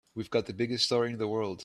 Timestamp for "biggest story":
0.53-1.11